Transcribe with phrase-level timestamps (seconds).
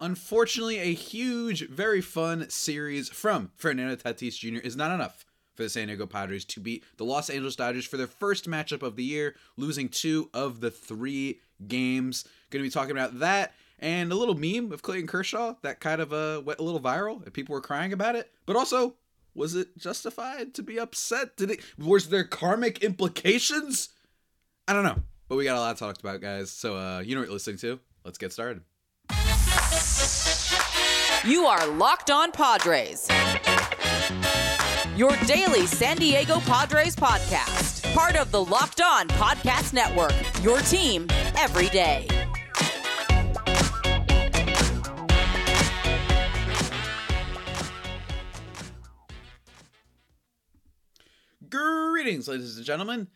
[0.00, 4.58] Unfortunately, a huge, very fun series from Fernando Tatis Jr.
[4.58, 7.96] is not enough for the San Diego Padres to beat the Los Angeles Dodgers for
[7.96, 12.24] their first matchup of the year, losing two of the three games.
[12.50, 16.00] Going to be talking about that and a little meme of Clayton Kershaw that kind
[16.00, 18.30] of uh, went a little viral and people were crying about it.
[18.44, 18.94] But also,
[19.34, 21.36] was it justified to be upset?
[21.36, 21.60] Did it?
[21.78, 23.90] Was there karmic implications?
[24.68, 26.50] I don't know, but we got a lot to talk about, guys.
[26.50, 27.80] So uh, you know what you're listening to.
[28.04, 28.62] Let's get started.
[31.26, 33.08] You are Locked On Padres.
[34.94, 37.92] Your daily San Diego Padres podcast.
[37.94, 40.12] Part of the Locked On Podcast Network.
[40.44, 42.06] Your team every day.
[51.50, 53.08] Greetings, ladies and gentlemen,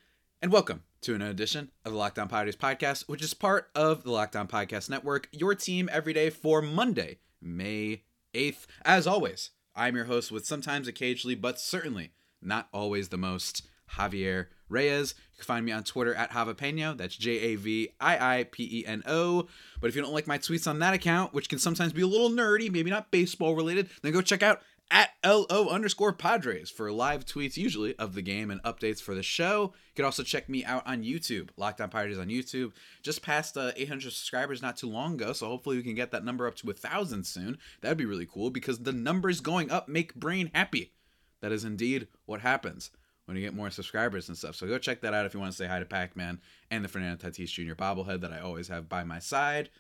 [0.43, 4.03] and welcome to an edition of the Locked On Padres podcast, which is part of
[4.03, 8.03] the Locked On Podcast Network, your team every day for Monday, May
[8.35, 8.67] 8th.
[8.85, 13.63] As always, I'm your host with sometimes, occasionally, but certainly not always the most,
[13.97, 15.15] Javier Reyes.
[15.33, 16.97] You can find me on Twitter at Javapeno.
[16.97, 19.49] That's J A V I I P E N O.
[19.81, 22.07] But if you don't like my tweets on that account, which can sometimes be a
[22.07, 26.91] little nerdy, maybe not baseball related, then go check out at LO underscore Padres for
[26.91, 29.73] live tweets, usually of the game and updates for the show.
[29.75, 32.73] You can also check me out on YouTube, Locked On Padres on YouTube.
[33.03, 36.25] Just passed uh, 800 subscribers not too long ago, so hopefully we can get that
[36.25, 37.59] number up to a thousand soon.
[37.81, 40.93] That'd be really cool because the numbers going up make brain happy.
[41.41, 42.91] That is indeed what happens
[43.27, 44.57] when you get more subscribers and stuff.
[44.57, 46.85] So go check that out if you want to say hi to Pac Man and
[46.85, 47.75] the Fernando Tatis Jr.
[47.75, 49.71] bobblehead that I always have by my side.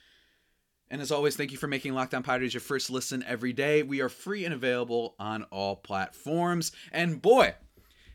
[0.90, 3.84] And as always, thank you for making Locked On Padres your first listen every day.
[3.84, 6.72] We are free and available on all platforms.
[6.90, 7.54] And boy,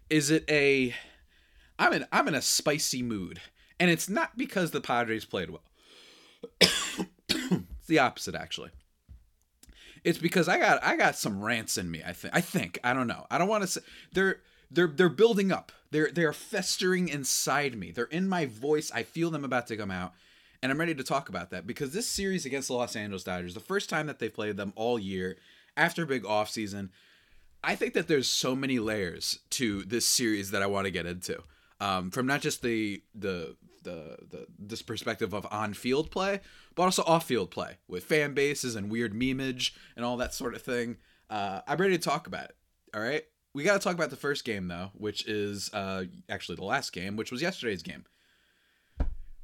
[0.09, 0.93] is it a
[1.79, 3.39] I'm in I'm in a spicy mood.
[3.79, 5.63] And it's not because the Padres played well.
[6.59, 8.71] it's the opposite actually.
[10.03, 12.35] It's because I got I got some rants in me, I think.
[12.35, 12.79] I think.
[12.83, 13.25] I don't know.
[13.31, 13.81] I don't want to say
[14.11, 15.71] they're they're they're building up.
[15.91, 17.91] They're they're festering inside me.
[17.91, 18.91] They're in my voice.
[18.93, 20.13] I feel them about to come out
[20.65, 23.53] and I'm ready to talk about that because this series against the Los Angeles Dodgers,
[23.53, 25.37] the first time that they played them all year
[25.77, 26.89] after a big offseason,
[27.63, 31.05] I think that there's so many layers to this series that I want to get
[31.05, 31.43] into.
[31.79, 36.41] Um, from not just the, the the the this perspective of on-field play,
[36.73, 40.63] but also off-field play with fan bases and weird memeage and all that sort of
[40.63, 40.97] thing.
[41.29, 42.55] Uh, I'm ready to talk about it.
[42.95, 46.55] All right, we got to talk about the first game though, which is uh, actually
[46.55, 48.05] the last game, which was yesterday's game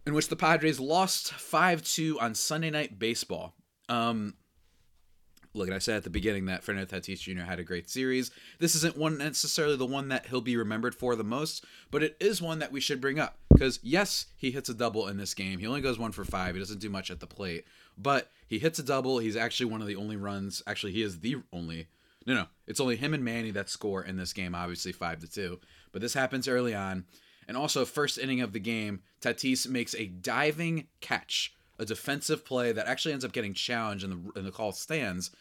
[0.06, 3.54] in which the Padres lost 5 2 on Sunday Night Baseball.
[3.90, 4.36] Um,
[5.54, 7.42] look, I said at the beginning that Fernando Tatis Jr.
[7.42, 8.32] had a great series.
[8.60, 12.16] This isn't one necessarily the one that he'll be remembered for the most, but it
[12.20, 13.38] is one that we should bring up.
[13.52, 15.60] Because, yes, he hits a double in this game.
[15.60, 16.56] He only goes one for five.
[16.56, 17.66] He doesn't do much at the plate,
[17.98, 19.20] but he hits a double.
[19.20, 20.64] He's actually one of the only runs.
[20.66, 21.88] Actually, he is the only.
[22.26, 25.28] No, no, it's only him and Manny that score in this game, obviously 5 to
[25.28, 25.60] 2.
[25.92, 27.06] But this happens early on.
[27.48, 32.72] And also, first inning of the game, Tatis makes a diving catch, a defensive play
[32.72, 35.32] that actually ends up getting challenged in the in the call stands.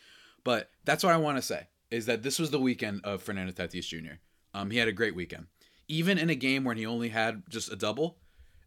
[0.44, 3.52] But that's what I want to say is that this was the weekend of Fernando
[3.52, 4.14] Tatis Jr.
[4.54, 5.46] Um, he had a great weekend,
[5.88, 8.16] even in a game where he only had just a double,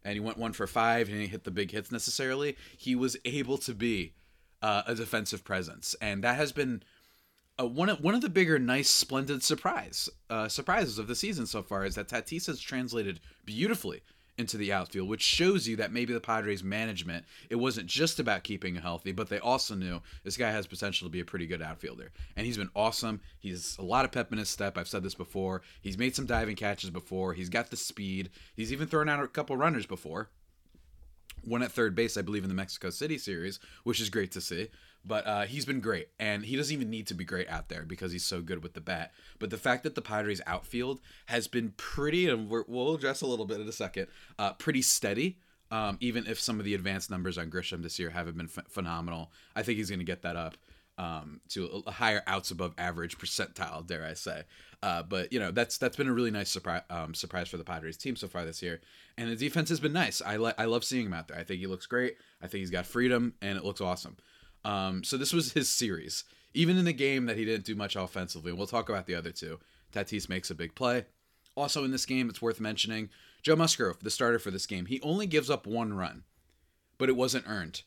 [0.04, 2.56] and he went one for five and he hit the big hits necessarily.
[2.76, 4.14] He was able to be
[4.62, 6.82] uh, a defensive presence, and that has been
[7.60, 11.46] uh, one of one of the bigger, nice, splendid surprise uh, surprises of the season
[11.46, 14.02] so far is that Tatis has translated beautifully
[14.36, 18.42] into the outfield, which shows you that maybe the Padres management it wasn't just about
[18.42, 21.46] keeping him healthy, but they also knew this guy has potential to be a pretty
[21.46, 23.20] good outfielder, and he's been awesome.
[23.38, 24.76] He's a lot of pep in his step.
[24.76, 25.62] I've said this before.
[25.80, 27.34] He's made some diving catches before.
[27.34, 28.30] He's got the speed.
[28.56, 30.30] He's even thrown out a couple runners before.
[31.44, 34.40] One at third base, I believe, in the Mexico City series, which is great to
[34.40, 34.68] see.
[35.06, 37.82] But uh, he's been great, and he doesn't even need to be great out there
[37.82, 39.12] because he's so good with the bat.
[39.38, 43.26] But the fact that the Padres outfield has been pretty, and we will address a
[43.26, 44.06] little bit in a second,
[44.38, 45.38] uh, pretty steady.
[45.70, 48.66] Um, even if some of the advanced numbers on Grisham this year haven't been ph-
[48.68, 50.56] phenomenal, I think he's going to get that up
[50.98, 54.44] um, to a, higher outs above average percentile, dare I say.
[54.82, 57.64] Uh, but you know that's that's been a really nice surprise um, surprise for the
[57.64, 58.80] Padres team so far this year,
[59.16, 60.20] and the defense has been nice.
[60.20, 61.38] I like I love seeing him out there.
[61.38, 62.16] I think he looks great.
[62.42, 64.16] I think he's got freedom, and it looks awesome.
[64.64, 66.24] Um, so this was his series.
[66.54, 69.32] Even in the game that he didn't do much offensively, we'll talk about the other
[69.32, 69.58] two.
[69.92, 71.06] Tatis makes a big play.
[71.56, 73.10] Also in this game, it's worth mentioning
[73.42, 74.86] Joe Musgrove, the starter for this game.
[74.86, 76.24] He only gives up one run,
[76.98, 77.82] but it wasn't earned.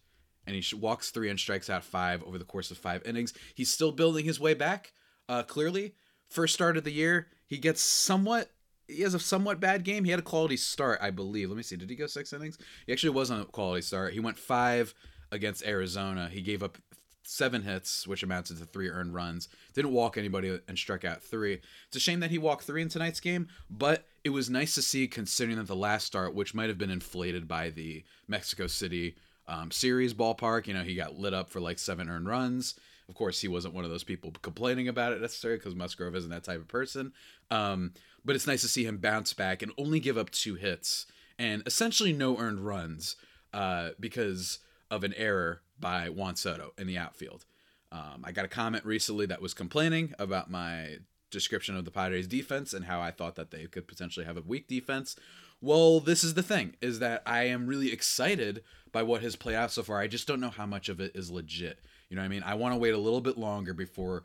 [0.46, 3.34] And he walks three and strikes out five over the course of five innings.
[3.54, 4.94] He's still building his way back,
[5.28, 5.96] uh, clearly.
[6.30, 8.50] First start of the year, he gets somewhat
[8.88, 10.06] he has a somewhat bad game.
[10.06, 11.50] He had a quality start, I believe.
[11.50, 11.76] Let me see.
[11.76, 12.58] Did he go six innings?
[12.86, 14.14] He actually wasn't a quality start.
[14.14, 14.94] He went five
[15.32, 16.30] against Arizona.
[16.32, 16.78] He gave up
[17.24, 19.50] seven hits, which amounted to three earned runs.
[19.74, 21.60] Didn't walk anybody and struck out three.
[21.88, 24.82] It's a shame that he walked three in tonight's game, but it was nice to
[24.82, 29.16] see considering that the last start, which might have been inflated by the Mexico City
[29.48, 32.76] um, series ballpark, you know, he got lit up for like seven earned runs.
[33.10, 36.30] Of course, he wasn't one of those people complaining about it necessarily because Musgrove isn't
[36.30, 37.14] that type of person.
[37.50, 37.94] Um,
[38.26, 41.06] but it's nice to see him bounce back and only give up two hits
[41.40, 43.16] and essentially no earned runs
[43.54, 44.60] uh, because
[44.90, 47.46] of an error by Juan Soto in the outfield.
[47.92, 50.98] Um, I got a comment recently that was complaining about my
[51.32, 54.42] description of the Padres defense and how I thought that they could potentially have a
[54.42, 55.16] weak defense.
[55.62, 59.56] Well, this is the thing is that I am really excited by what has played
[59.56, 60.00] out so far.
[60.00, 61.80] I just don't know how much of it is legit.
[62.10, 62.44] You know what I mean?
[62.44, 64.24] I want to wait a little bit longer before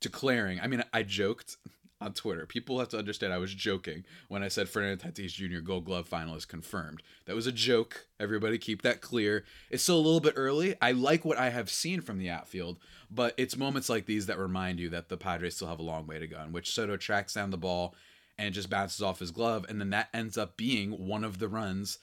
[0.00, 0.60] declaring.
[0.60, 1.56] I mean, I joked
[2.00, 2.46] on Twitter.
[2.46, 5.60] People have to understand I was joking when I said Fernando Tatis Jr.
[5.60, 7.02] Gold Glove finalist confirmed.
[7.26, 8.06] That was a joke.
[8.18, 9.44] Everybody keep that clear.
[9.70, 10.74] It's still a little bit early.
[10.80, 12.78] I like what I have seen from the outfield,
[13.10, 16.06] but it's moments like these that remind you that the Padres still have a long
[16.06, 16.40] way to go.
[16.40, 17.94] In which Soto tracks down the ball
[18.38, 21.48] and just bounces off his glove, and then that ends up being one of the
[21.48, 21.98] runs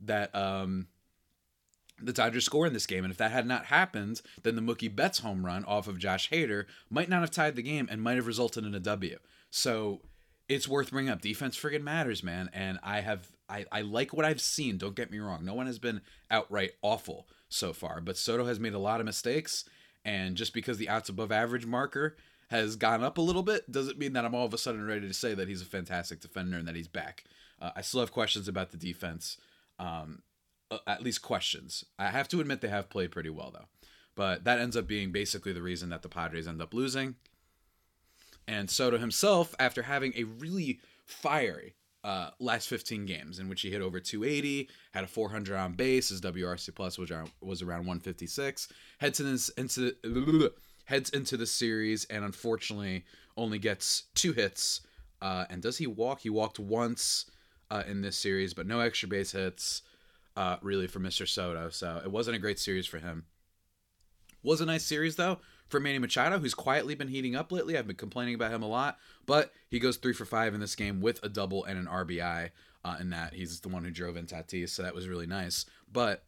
[0.00, 0.86] that um
[2.02, 3.04] the Dodgers score in this game.
[3.04, 6.30] And if that had not happened, then the Mookie Betts home run off of Josh
[6.30, 9.18] Hader might not have tied the game and might have resulted in a W.
[9.50, 10.00] So
[10.48, 11.20] it's worth bringing up.
[11.20, 12.50] Defense friggin' matters, man.
[12.52, 14.78] And I have I, I like what I've seen.
[14.78, 15.44] Don't get me wrong.
[15.44, 16.00] No one has been
[16.30, 19.64] outright awful so far, but Soto has made a lot of mistakes.
[20.04, 22.16] And just because the outs above average marker
[22.48, 25.06] has gone up a little bit doesn't mean that I'm all of a sudden ready
[25.06, 27.24] to say that he's a fantastic defender and that he's back.
[27.60, 29.36] Uh, I still have questions about the defense.
[29.78, 30.22] Um,
[30.70, 31.84] uh, at least questions.
[31.98, 33.66] I have to admit they have played pretty well though.
[34.14, 37.16] But that ends up being basically the reason that the Padres end up losing.
[38.46, 43.70] And Soto himself, after having a really fiery uh, last 15 games in which he
[43.70, 47.80] hit over 280, had a 400 on base, his WRC plus was around, was around
[47.80, 50.50] 156, heads into into
[50.84, 53.04] heads into the series and unfortunately
[53.36, 54.80] only gets two hits.
[55.22, 56.20] Uh, and does he walk?
[56.20, 57.30] He walked once
[57.70, 59.82] uh, in this series, but no extra base hits
[60.36, 61.28] uh, really for Mr.
[61.28, 61.68] Soto.
[61.70, 63.26] So it wasn't a great series for him.
[64.42, 65.38] Was a nice series though
[65.70, 67.78] for Manny Machado, who's quietly been heating up lately.
[67.78, 70.74] I've been complaining about him a lot, but he goes three for five in this
[70.74, 72.50] game with a double and an RBI.
[72.82, 75.66] Uh, in that he's the one who drove in Tatis, so that was really nice.
[75.92, 76.24] But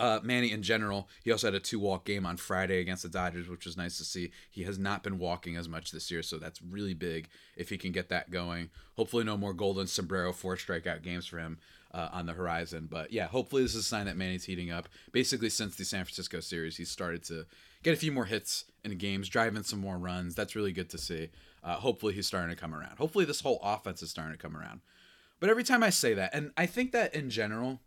[0.00, 3.08] uh, Manny in general, he also had a two walk game on Friday against the
[3.08, 4.30] Dodgers, which was nice to see.
[4.50, 7.76] He has not been walking as much this year, so that's really big if he
[7.76, 8.70] can get that going.
[8.96, 11.58] Hopefully, no more golden sombrero four strikeout games for him
[11.92, 12.88] uh, on the horizon.
[12.90, 14.88] But yeah, hopefully this is a sign that Manny's heating up.
[15.12, 17.44] Basically, since the San Francisco series, he's started to
[17.82, 20.34] get a few more hits in games, driving some more runs.
[20.34, 21.30] That's really good to see.
[21.62, 22.98] Uh, hopefully he's starting to come around.
[22.98, 24.80] Hopefully this whole offense is starting to come around.
[25.38, 27.80] But every time I say that, and I think that in general,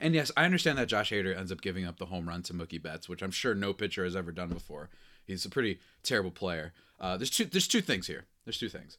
[0.00, 2.54] and yes, I understand that Josh Hader ends up giving up the home run to
[2.54, 4.90] Mookie Betts, which I'm sure no pitcher has ever done before.
[5.24, 6.72] He's a pretty terrible player.
[7.00, 7.44] Uh, there's two.
[7.44, 8.24] There's two things here.
[8.44, 8.98] There's two things.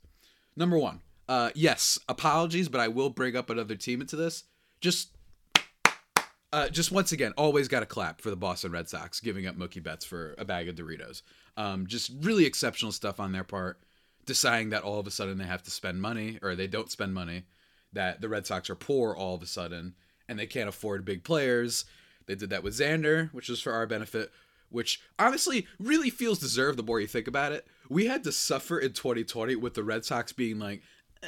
[0.55, 4.43] Number one, uh, yes, apologies, but I will bring up another team into this.
[4.81, 5.09] Just,
[6.53, 9.57] uh, just once again, always got to clap for the Boston Red Sox giving up
[9.57, 11.23] Mookie Betts for a bag of Doritos.
[11.57, 13.79] Um, just really exceptional stuff on their part,
[14.25, 17.15] deciding that all of a sudden they have to spend money or they don't spend
[17.15, 17.45] money,
[17.91, 19.95] that the Red Sox are poor all of a sudden
[20.29, 21.85] and they can't afford big players.
[22.27, 24.31] They did that with Xander, which was for our benefit,
[24.69, 27.65] which honestly really feels deserved the more you think about it.
[27.89, 30.83] We had to suffer in 2020 with the Red Sox being like,
[31.23, 31.27] eh,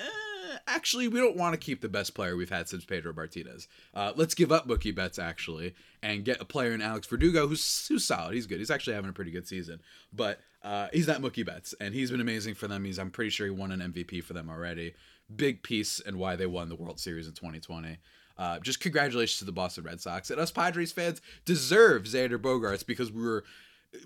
[0.67, 3.67] actually, we don't want to keep the best player we've had since Pedro Martinez.
[3.93, 7.87] Uh, let's give up Mookie Betts actually and get a player in Alex Verdugo who's
[7.87, 8.33] who's solid.
[8.33, 8.59] He's good.
[8.59, 9.81] He's actually having a pretty good season,
[10.13, 12.83] but uh, he's not Mookie Betts, and he's been amazing for them.
[12.85, 14.93] He's I'm pretty sure he won an MVP for them already.
[15.35, 17.97] Big piece in why they won the World Series in 2020.
[18.37, 22.85] Uh, just congratulations to the Boston Red Sox and us Padres fans deserve Xander Bogaerts
[22.85, 23.45] because we were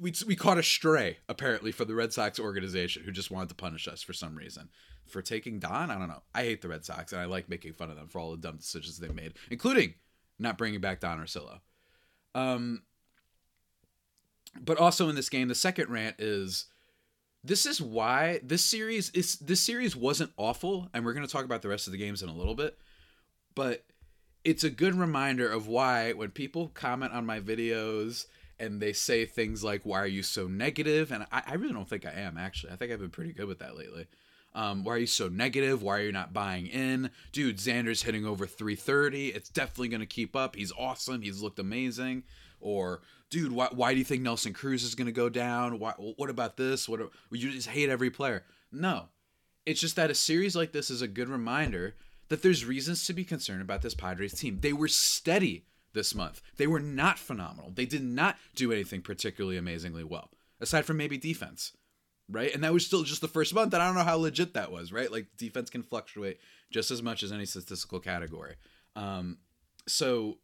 [0.01, 3.55] we, we caught a stray apparently for the Red Sox organization who just wanted to
[3.55, 4.69] punish us for some reason
[5.05, 5.91] for taking Don.
[5.91, 6.24] I don't know.
[6.34, 8.38] I hate the Red Sox and I like making fun of them for all the
[8.38, 9.96] dumb decisions they made, including
[10.38, 11.60] not bringing back Don Orsillo.
[12.36, 12.84] Um,
[14.60, 16.65] but also in this game, the second rant is
[17.43, 21.46] this is why this series is this series wasn't awful, and we're going to talk
[21.46, 22.77] about the rest of the games in a little bit,
[23.55, 23.86] but
[24.43, 28.25] it's a good reminder of why when people comment on my videos
[28.60, 31.12] and they say things like why are you so negative?
[31.12, 32.74] And I, I really don't think i am actually.
[32.74, 34.08] I think i've been pretty good with that lately.
[34.56, 35.84] Um, why are you so negative?
[35.84, 37.12] Why are you not buying in?
[37.32, 40.56] Dude xander's hitting over 330 it's definitely going to keep up.
[40.56, 41.22] He's awesome.
[41.22, 42.24] He's looked amazing.
[42.60, 45.80] Or dude why, why do you think nelson cruz is going to go down?
[45.80, 46.89] Why, what about this?
[46.89, 47.00] What
[47.32, 48.44] you just hate every player.
[48.72, 49.08] No.
[49.66, 51.96] It's just that a series like this is a good reminder
[52.30, 54.60] that there's reasons to be concerned about this padres team.
[54.62, 55.66] They were steady
[56.00, 56.41] this month.
[56.56, 57.72] They were not phenomenal.
[57.75, 60.29] They did not do anything particularly amazingly well,
[60.62, 61.74] aside from maybe defense,
[62.29, 62.53] right?
[62.53, 63.74] And that was still just the first month.
[63.74, 65.12] And I don't know how legit that was, right?
[65.12, 66.39] Like defense can fluctuate
[66.72, 68.56] just as much as any statistical category.
[68.96, 69.39] Um,
[69.88, 70.38] so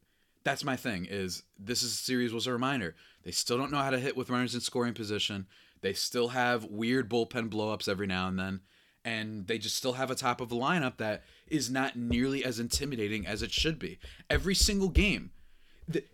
[0.43, 2.95] that's my thing is this is series was a reminder.
[3.23, 5.47] They still don't know how to hit with runners in scoring position.
[5.79, 8.59] They still have weird bullpen blowups every now and then.
[9.05, 12.59] And they just still have a top of the lineup that is not nearly as
[12.59, 13.99] intimidating as it should be.
[14.29, 15.29] Every single game.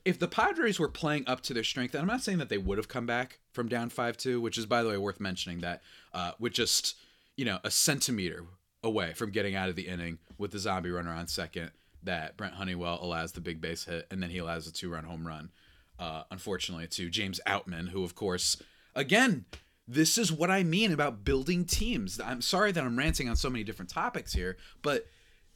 [0.04, 2.58] If the Padres were playing up to their strength, and I'm not saying that they
[2.58, 5.60] would have come back from down 5 2, which is, by the way, worth mentioning
[5.62, 5.82] that
[6.13, 6.96] uh, with just,
[7.38, 8.46] you know, a centimeter
[8.84, 11.72] away from getting out of the inning with the zombie runner on second
[12.04, 15.04] that Brent Honeywell allows the big base hit and then he allows a two run
[15.04, 15.51] home run.
[16.00, 18.62] Uh, unfortunately, to James Outman, who, of course,
[18.96, 19.46] again,
[19.88, 22.20] this is what I mean about building teams.
[22.20, 25.06] I'm sorry that I'm ranting on so many different topics here, but,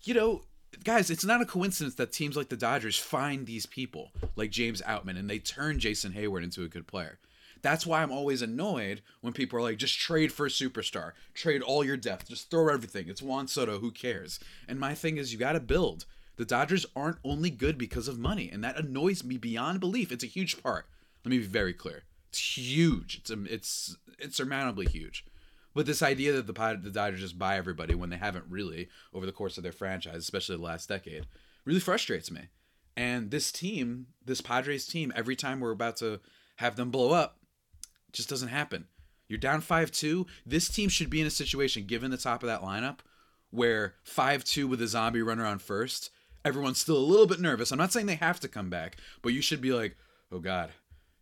[0.04, 0.44] you know,
[0.84, 4.82] guys, it's not a coincidence that teams like the Dodgers find these people like James
[4.82, 7.20] Outman and they turn Jason Heyward into a good player.
[7.62, 11.64] That's why I'm always annoyed when people are like, just trade for a superstar, trade
[11.64, 13.10] all your depth, just throw everything.
[13.10, 14.40] It's Juan Soto, who cares?
[14.68, 16.06] And my thing is, you got to build.
[16.36, 20.12] The Dodgers aren't only good because of money, and that annoys me beyond belief.
[20.12, 20.86] It's a huge part.
[21.24, 22.04] Let me be very clear.
[22.30, 23.20] It's huge.
[23.20, 25.26] It's um, it's insurmountably huge.
[25.76, 29.28] But this idea that the the Dodgers just buy everybody when they haven't really over
[29.28, 31.28] the course of their franchise, especially the last decade,
[31.66, 32.48] really frustrates me.
[32.98, 36.22] And this team, this Padres team, every time we're about to
[36.56, 37.38] have them blow up,
[38.12, 38.88] just doesn't happen.
[39.28, 40.26] You're down 5 2.
[40.46, 43.00] This team should be in a situation, given the top of that lineup,
[43.52, 46.10] where 5 2 with a zombie runner on first
[46.46, 47.72] everyone's still a little bit nervous.
[47.72, 49.98] I'm not saying they have to come back, but you should be like,
[50.32, 50.70] oh God,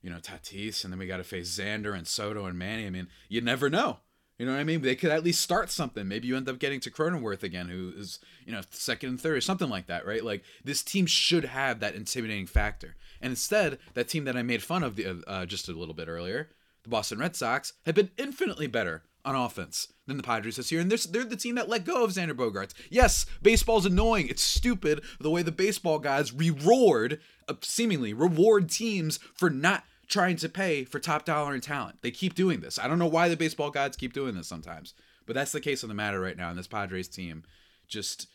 [0.01, 2.85] you know, Tatis, and then we got to face Xander and Soto and Manny.
[2.85, 3.99] I mean, you never know.
[4.43, 4.81] You know what I mean?
[4.81, 6.05] They could at least start something.
[6.05, 9.37] Maybe you end up getting to Cronenworth again, who is, you know, second and third
[9.37, 10.21] or something like that, right?
[10.21, 12.97] Like this team should have that intimidating factor.
[13.21, 16.09] And instead, that team that I made fun of the, uh, just a little bit
[16.09, 16.49] earlier,
[16.83, 20.81] the Boston Red Sox, have been infinitely better on offense than the Padres this year.
[20.81, 22.73] And they're, they're the team that let go of Xander Bogaerts.
[22.89, 24.27] Yes, baseball's annoying.
[24.27, 30.35] It's stupid the way the baseball guys reward, uh, seemingly reward teams for not trying
[30.35, 31.97] to pay for top dollar and talent.
[32.03, 32.77] They keep doing this.
[32.77, 34.93] I don't know why the baseball gods keep doing this sometimes,
[35.25, 36.49] but that's the case of the matter right now.
[36.49, 37.43] And this Padres team
[37.87, 38.27] just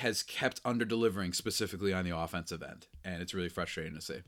[0.00, 2.88] has kept under delivering specifically on the offensive end.
[3.04, 4.22] And it's really frustrating to see.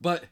[0.00, 0.24] But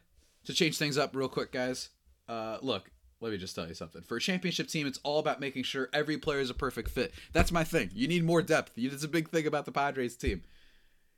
[0.43, 1.89] to change things up real quick, guys,
[2.27, 4.01] uh, look, let me just tell you something.
[4.01, 7.13] For a championship team, it's all about making sure every player is a perfect fit.
[7.31, 7.91] That's my thing.
[7.93, 8.73] You need more depth.
[8.75, 10.43] It's a big thing about the Padres team.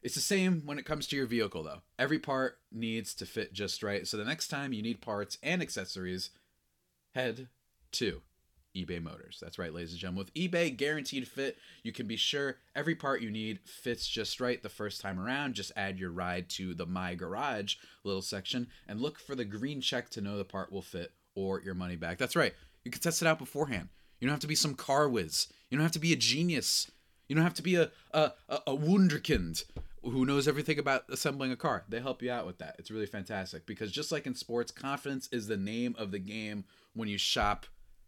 [0.06, 1.82] It's the same when it comes to your vehicle, though.
[1.98, 4.06] Every part needs to fit just right.
[4.06, 6.30] So the next time you need parts and accessories,
[7.16, 7.48] head
[7.94, 8.22] to
[8.78, 9.40] eBay Motors.
[9.42, 10.26] That's right, ladies and gentlemen.
[10.26, 14.62] With eBay Guaranteed Fit, you can be sure every part you need fits just right
[14.62, 15.56] the first time around.
[15.56, 19.82] Just add your ride to the My Garage little section and look for the green
[19.82, 22.20] check to know the part will fit or your money back.
[22.20, 22.54] That's right.
[22.84, 23.90] You can test it out beforehand.
[24.20, 25.48] You don't have to be some car whiz.
[25.72, 26.92] You don't have to be a genius.
[27.28, 29.64] You don't have to be a a, a, wunderkind
[30.04, 31.84] who knows everything about assembling a car.
[31.90, 32.76] They help you out with that.
[32.78, 36.66] It's really fantastic because just like in sports, confidence is the name of the game
[36.94, 37.66] when you shop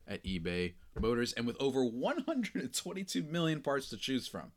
[0.08, 1.34] at eBay Motors.
[1.34, 4.52] And with over 122 million parts to choose from,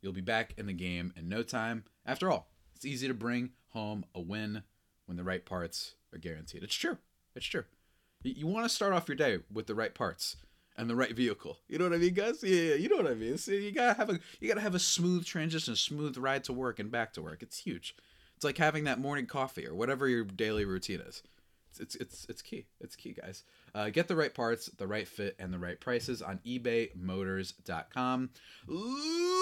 [0.00, 1.84] you'll be back in the game in no time.
[2.06, 4.62] After all, it's easy to bring home a win
[5.06, 6.62] when the right parts are guaranteed.
[6.62, 6.98] It's true.
[7.34, 7.64] It's true.
[8.22, 10.36] You want to start off your day with the right parts
[10.76, 11.58] and the right vehicle.
[11.68, 12.42] You know what I mean, guys?
[12.42, 13.38] Yeah, you know what I mean.
[13.38, 16.78] So you gotta have a you gotta have a smooth transition, smooth ride to work
[16.78, 17.42] and back to work.
[17.42, 17.94] It's huge.
[18.36, 21.22] It's like having that morning coffee or whatever your daily routine is.
[21.70, 22.66] It's it's it's, it's key.
[22.80, 23.44] It's key, guys.
[23.74, 28.30] Uh, get the right parts, the right fit, and the right prices on ebaymotors.com.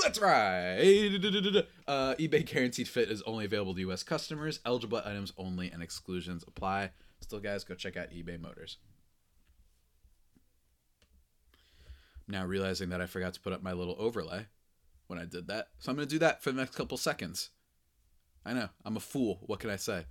[0.03, 0.79] That's right.
[1.87, 4.03] Uh, eBay Guaranteed Fit is only available to U.S.
[4.03, 4.61] customers.
[4.67, 6.91] Eligible items only, and exclusions apply.
[7.21, 8.77] Still, guys, go check out eBay Motors.
[12.29, 14.47] Now realizing that I forgot to put up my little overlay
[15.07, 15.69] when I did that.
[15.79, 17.51] So I'm going to do that for the next couple seconds.
[18.45, 19.41] I know, I'm a fool.
[19.47, 20.05] What can I say?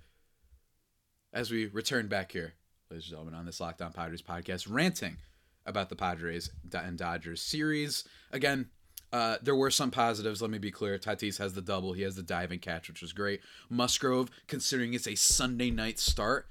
[1.32, 2.54] As we return back here,
[2.90, 5.18] ladies and gentlemen, on this Locked On Padres podcast, ranting
[5.66, 8.04] about the Padres and Dodgers series.
[8.32, 8.70] Again,
[9.12, 10.42] uh, there were some positives.
[10.42, 10.98] Let me be clear.
[10.98, 11.92] Tatis has the double.
[11.92, 13.40] He has the diving catch, which was great.
[13.68, 16.46] Musgrove, considering it's a Sunday night start,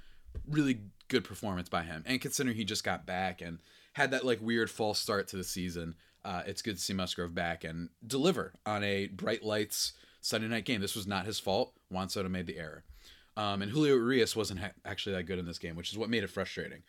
[0.48, 2.02] really good performance by him.
[2.06, 3.58] And considering he just got back and
[3.98, 7.34] had that like weird false start to the season, uh, it's good to see Musgrove
[7.34, 10.80] back and deliver on a bright lights Sunday night game.
[10.80, 11.72] This was not his fault.
[11.90, 12.84] Juan Soto made the error.
[13.36, 16.10] Um, and Julio Urias wasn't ha- actually that good in this game, which is what
[16.10, 16.82] made it frustrating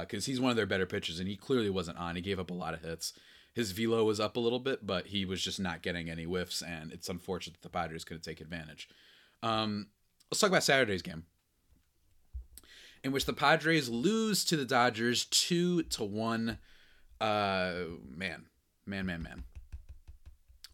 [0.00, 2.14] because uh, he's one of their better pitchers and he clearly wasn't on.
[2.14, 3.14] He gave up a lot of hits.
[3.54, 6.62] his velo was up a little bit, but he was just not getting any whiffs,
[6.62, 8.88] and it's unfortunate that the Padres couldn't take advantage.
[9.42, 9.88] Um,
[10.30, 11.24] let's talk about Saturday's game,
[13.02, 16.58] in which the Padres lose to the Dodgers two to one.
[17.20, 17.72] Uh,
[18.08, 18.46] man,
[18.86, 19.44] man, man, man.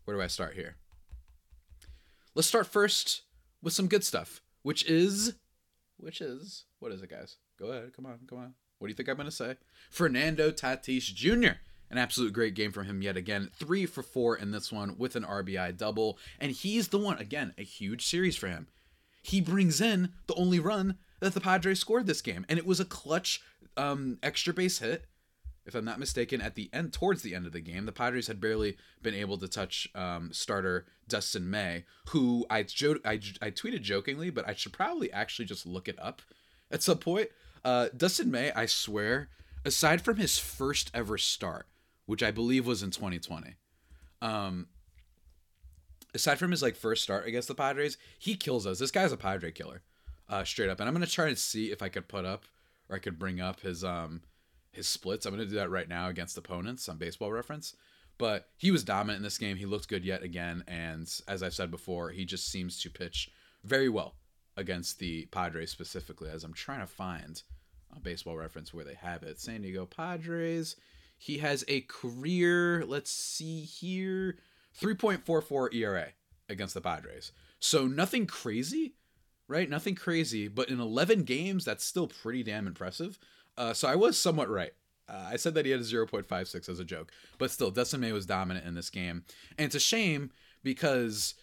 [0.05, 0.77] Where do I start here?
[2.35, 3.23] Let's start first
[3.63, 5.35] with some good stuff, which is,
[5.97, 7.37] which is, what is it, guys?
[7.59, 8.55] Go ahead, come on, come on.
[8.79, 9.57] What do you think I'm gonna say?
[9.91, 11.59] Fernando Tatis Jr.
[11.91, 13.51] An absolute great game from him yet again.
[13.55, 16.19] Three for four in this one with an RBI double.
[16.41, 18.67] And he's the one, again, a huge series for him.
[19.23, 22.45] He brings in the only run that the Padres scored this game.
[22.49, 23.43] And it was a clutch
[23.77, 25.07] um, extra base hit.
[25.67, 28.27] If I'm not mistaken, at the end, towards the end of the game, the Padres
[28.27, 33.51] had barely been able to touch um, starter Dustin May, who I, jo- I, I
[33.51, 36.21] tweeted jokingly, but I should probably actually just look it up
[36.71, 37.29] at some point.
[37.65, 39.31] Uh, Dustin May, I swear,
[39.65, 41.67] aside from his first ever start,
[42.05, 43.55] which I believe was in 2020.
[44.21, 44.67] Um,
[46.15, 48.79] aside from his like first start against the Padres, he kills us.
[48.79, 49.81] This guy's a Padre killer,
[50.29, 50.81] uh, straight up.
[50.81, 52.45] And I'm gonna try and see if I could put up
[52.89, 54.23] or I could bring up his um
[54.73, 55.27] his splits.
[55.27, 57.75] I'm gonna do that right now against opponents on Baseball Reference.
[58.17, 59.57] But he was dominant in this game.
[59.57, 63.29] He looked good yet again, and as I've said before, he just seems to pitch
[63.65, 64.15] very well
[64.57, 66.31] against the Padres specifically.
[66.31, 67.43] As I'm trying to find
[67.93, 70.77] on Baseball Reference where they have it, San Diego Padres.
[71.17, 74.37] He has a career, let's see here,
[74.81, 76.09] 3.44 ERA
[76.49, 77.33] against the Padres.
[77.61, 78.95] So nothing crazy,
[79.49, 79.69] right?
[79.69, 83.19] Nothing crazy, but in 11 games, that's still pretty damn impressive.
[83.57, 84.73] Uh, so I was somewhat right.
[85.09, 88.27] Uh, I said that he had a 0.56 as a joke, but still, May was
[88.27, 89.25] dominant in this game.
[89.59, 90.31] And it's a shame
[90.63, 91.35] because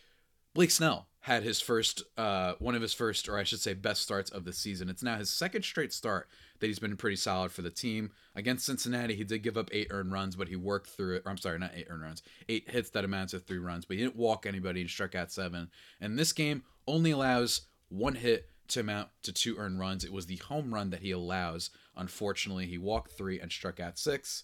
[0.54, 4.02] Blake Snell had his first, uh, one of his first, or I should say, best
[4.02, 4.90] starts of the season.
[4.90, 6.28] It's now his second straight start
[6.60, 8.12] that he's been pretty solid for the team.
[8.36, 11.24] Against Cincinnati, he did give up eight earned runs, but he worked through it.
[11.24, 13.98] Or, I'm sorry, not eight earned runs, eight hits that amounts to three runs, but
[13.98, 15.70] he didn't walk anybody and struck out seven.
[16.00, 20.04] And this game only allows one hit to amount to two earned runs.
[20.04, 21.70] It was the home run that he allows.
[21.96, 24.44] Unfortunately, he walked three and struck out six.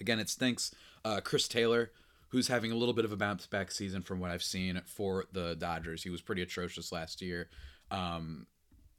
[0.00, 0.74] Again, it stinks.
[1.04, 1.92] Uh, Chris Taylor,
[2.28, 5.26] who's having a little bit of a bounce back season from what I've seen for
[5.32, 6.02] the Dodgers.
[6.02, 7.48] He was pretty atrocious last year.
[7.90, 8.46] Um,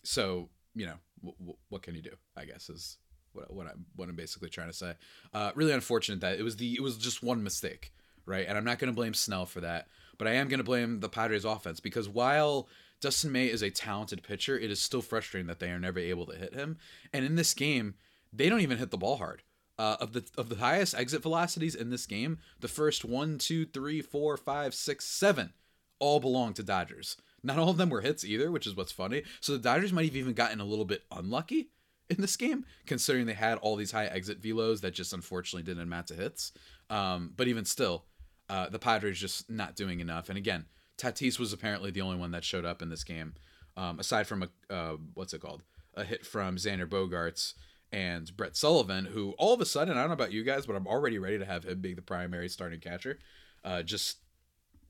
[0.04, 2.16] so you know, w- w- what can you do?
[2.38, 2.98] I guess is
[3.34, 4.94] what what I'm what I'm basically trying to say.
[5.34, 7.92] Uh, really unfortunate that it was the it was just one mistake,
[8.26, 8.46] right?
[8.48, 11.00] And I'm not going to blame Snell for that, but I am going to blame
[11.00, 12.68] the Padres offense because while
[13.02, 16.26] Dustin May is a talented pitcher, it is still frustrating that they are never able
[16.28, 16.78] to hit him.
[17.14, 17.96] And in this game,
[18.32, 19.44] they don't even hit the ball hard.
[19.78, 23.66] Uh, of the of the highest exit velocities in this game, the first one, two,
[23.66, 25.52] three, four, five, six, seven,
[26.00, 27.18] all belong to Dodgers.
[27.44, 29.24] Not all of them were hits either, which is what's funny.
[29.42, 31.72] So the Dodgers might have even gotten a little bit unlucky
[32.10, 35.84] in this game, considering they had all these high exit velos that just unfortunately didn't
[35.84, 36.54] amount to hits.
[36.90, 38.06] Um, but even still,
[38.50, 40.30] uh, the Padres just not doing enough.
[40.30, 40.66] And again,
[40.98, 43.34] Tatis was apparently the only one that showed up in this game,
[43.76, 47.54] um, aside from a uh, what's it called, a hit from Xander Bogaerts
[47.92, 50.76] and Brett Sullivan, who all of a sudden, I don't know about you guys, but
[50.76, 53.20] I'm already ready to have him be the primary starting catcher.
[53.64, 54.18] Uh, just,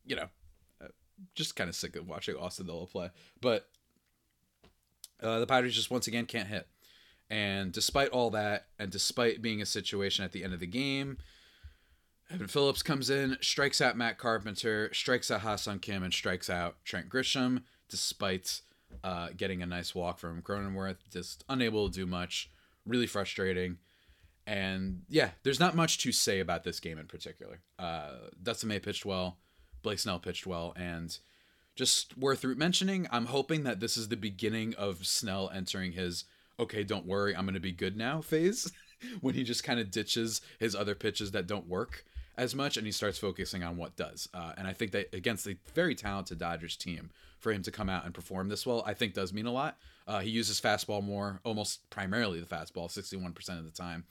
[0.06, 0.28] you know,
[0.84, 0.88] uh,
[1.34, 3.10] just kind of sick of watching Austin Nola play.
[3.42, 3.68] But
[5.22, 6.68] uh, the Padres just once again can't hit.
[7.30, 11.18] And despite all that, and despite being a situation at the end of the game,
[12.32, 16.78] Evan Phillips comes in, strikes out Matt Carpenter, strikes out Ha-Seong Kim, and strikes out
[16.84, 18.62] Trent Grisham, despite
[19.04, 20.98] uh, getting a nice walk from Cronenworth.
[21.12, 22.50] Just unable to do much
[22.86, 23.78] really frustrating.
[24.48, 27.62] And yeah, there's not much to say about this game in particular.
[27.78, 28.12] Uh,
[28.42, 29.38] Dustin May pitched well,
[29.84, 31.18] Blake Snell pitched well, and
[31.76, 36.26] just worth mentioning, I'm hoping that this is the beginning of Snell entering his
[36.58, 38.72] okay, don't worry, I'm going to be good now phase
[39.22, 42.06] when he just kind of ditches his other pitches that don't work
[42.38, 44.28] as much and he starts focusing on what does.
[44.34, 47.12] Uh, and I think that against a very talented Dodgers team,
[47.46, 49.78] for him to come out and perform this well, I think does mean a lot.
[50.08, 54.06] Uh, he uses fastball more, almost primarily the fastball, 61% of the time.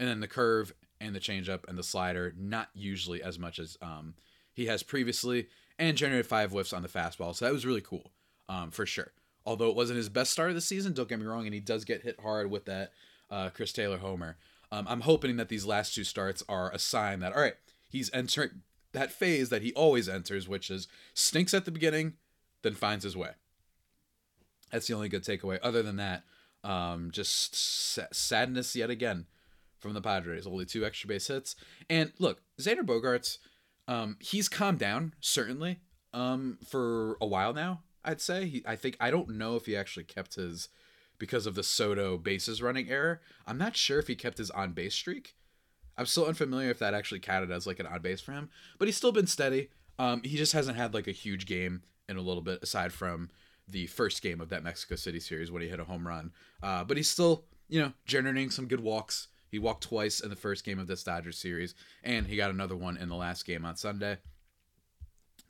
[0.00, 3.76] And then the curve and the changeup and the slider, not usually as much as
[3.82, 4.14] um,
[4.54, 7.34] he has previously, and generated five whiffs on the fastball.
[7.34, 8.10] So that was really cool
[8.48, 9.12] um, for sure.
[9.44, 11.60] Although it wasn't his best start of the season, don't get me wrong, and he
[11.60, 12.92] does get hit hard with that
[13.30, 14.38] uh, Chris Taylor homer.
[14.72, 17.56] Um, I'm hoping that these last two starts are a sign that, all right,
[17.88, 22.14] he's entering that phase that he always enters, which is stinks at the beginning,
[22.62, 23.30] then finds his way.
[24.70, 25.58] That's the only good takeaway.
[25.62, 26.24] Other than that,
[26.64, 27.54] um, just
[28.14, 29.26] sadness yet again
[29.78, 30.46] from the Padres.
[30.46, 31.56] Only two extra base hits.
[31.88, 33.38] And look, Xander Bogaerts,
[33.86, 35.78] um, he's calmed down certainly
[36.12, 37.82] um, for a while now.
[38.04, 38.46] I'd say.
[38.46, 40.68] He, I think I don't know if he actually kept his
[41.18, 43.20] because of the Soto bases running error.
[43.46, 45.34] I'm not sure if he kept his on base streak.
[45.98, 48.86] I'm still unfamiliar if that actually counted as like an odd base for him, but
[48.86, 49.68] he's still been steady.
[49.98, 53.30] Um, he just hasn't had like a huge game in a little bit, aside from
[53.66, 56.32] the first game of that Mexico City series when he hit a home run.
[56.62, 59.28] Uh, but he's still, you know, generating some good walks.
[59.50, 62.76] He walked twice in the first game of this Dodgers series, and he got another
[62.76, 64.18] one in the last game on Sunday.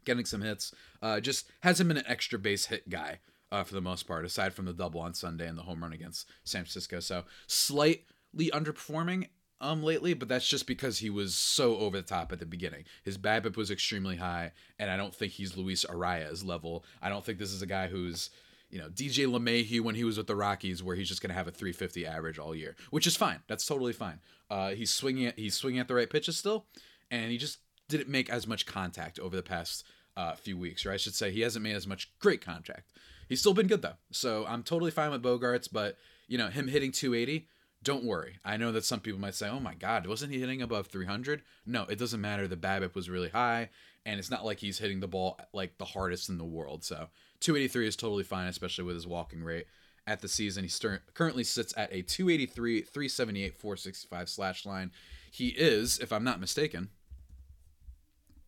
[0.04, 0.74] Getting some hits.
[1.02, 3.18] Uh, just hasn't been an extra base hit guy
[3.52, 5.92] uh, for the most part, aside from the double on Sunday and the home run
[5.92, 7.00] against San Francisco.
[7.00, 9.28] So slightly underperforming
[9.60, 12.84] um lately, but that's just because he was so over the top at the beginning.
[13.04, 16.84] His BABIP was extremely high, and I don't think he's Luis Arraez level.
[17.02, 18.30] I don't think this is a guy who's
[18.70, 21.34] you know DJ LeMahieu when he was with the Rockies, where he's just going to
[21.34, 23.40] have a 350 average all year, which is fine.
[23.48, 24.20] That's totally fine.
[24.50, 26.66] Uh, he's swinging at, he's swinging at the right pitches still,
[27.10, 29.84] and he just didn't make as much contact over the past
[30.16, 32.92] uh, few weeks, or I should say, he hasn't made as much great contact.
[33.28, 35.96] He's still been good though, so I'm totally fine with Bogaerts, But
[36.28, 37.48] you know him hitting 280
[37.82, 38.38] don't worry.
[38.44, 41.42] I know that some people might say, "Oh my God, wasn't he hitting above 300?"
[41.64, 42.48] No, it doesn't matter.
[42.48, 43.70] The BABIP was really high,
[44.04, 46.84] and it's not like he's hitting the ball like the hardest in the world.
[46.84, 47.08] So
[47.40, 49.66] 283 is totally fine, especially with his walking rate
[50.06, 50.64] at the season.
[50.64, 54.90] He stern- currently sits at a 283, 378, 465 slash line.
[55.30, 56.88] He is, if I'm not mistaken,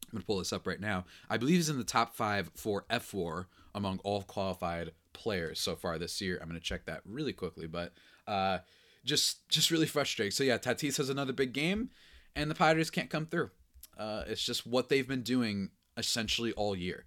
[0.08, 1.04] I'm gonna pull this up right now.
[1.28, 5.98] I believe he's in the top five for fWAR among all qualified players so far
[5.98, 6.38] this year.
[6.42, 7.92] I'm gonna check that really quickly, but.
[8.26, 8.58] Uh,
[9.04, 10.30] just just really frustrating.
[10.30, 11.90] So yeah, Tatis has another big game,
[12.34, 13.50] and the Padres can't come through.
[13.98, 17.04] Uh, it's just what they've been doing essentially all year.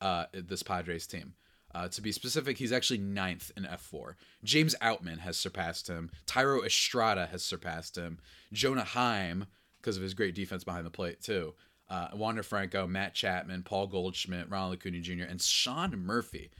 [0.00, 1.34] Uh, this Padres team.
[1.74, 4.14] Uh, to be specific, he's actually ninth in fWAR.
[4.44, 6.10] James Outman has surpassed him.
[6.26, 8.18] Thairo Estrada has surpassed him.
[8.52, 9.46] Jonah Heim,
[9.78, 11.54] because of his great defense behind the plate, too.
[11.88, 16.50] Uh, Wander Franco, Matt Chapman, Paul Goldschmidt, Ronald Acuna Jr., and Sean Murphy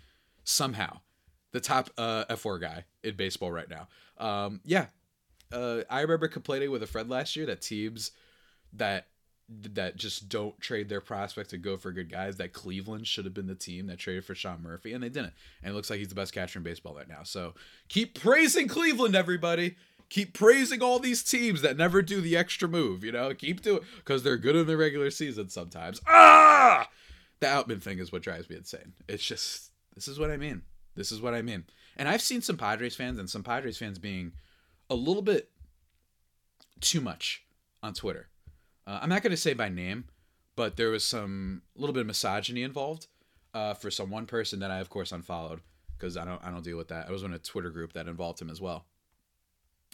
[0.43, 1.01] somehow
[1.55, 3.87] the top uh, fWAR guy in baseball right now.
[4.19, 4.87] Um, yeah,
[5.53, 8.11] uh, I remember complaining with a friend last year that teams
[8.73, 9.07] that
[9.49, 12.39] that just don't trade their prospects to go for good guys.
[12.39, 15.33] That Cleveland should have been the team that traded for Sean Murphy, and they didn't.
[15.63, 17.23] And it looks like he's the best catcher in baseball right now.
[17.23, 17.55] So
[17.89, 19.77] keep praising Cleveland, everybody.
[20.09, 23.05] Keep praising all these teams that never do the extra move.
[23.05, 26.01] You know, keep doing because they're good in the regular season sometimes.
[26.09, 26.89] Ah,
[27.39, 28.95] the Outman thing is what drives me insane.
[29.09, 30.63] It's just this is what I mean.
[30.95, 31.65] This is what I mean.
[31.97, 34.33] And I've seen some Padres fans and some Padres fans being
[34.91, 35.51] a little bit
[36.81, 37.45] too much
[37.83, 38.29] on Twitter.
[38.87, 40.05] Uh, I'm not going to say by name,
[40.57, 43.07] but there was some little bit of misogyny involved
[43.55, 45.61] uh, for some one person that I of course unfollowed
[45.97, 47.09] because I don't I don't deal with that.
[47.09, 48.85] I was in a Twitter group that involved him as well,